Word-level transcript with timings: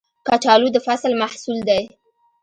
کچالو 0.27 0.67
د 0.75 0.77
فصل 0.85 1.11
محصول 1.21 1.57
دی 1.69 1.83